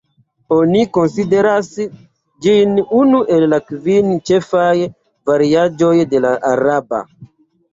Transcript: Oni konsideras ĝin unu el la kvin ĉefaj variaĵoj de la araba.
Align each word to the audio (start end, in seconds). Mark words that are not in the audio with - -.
Oni 0.53 0.79
konsideras 0.97 1.67
ĝin 2.45 2.73
unu 3.01 3.19
el 3.35 3.45
la 3.53 3.59
kvin 3.67 4.09
ĉefaj 4.31 4.73
variaĵoj 5.33 5.95
de 6.15 6.27
la 6.27 6.35
araba. 6.57 7.05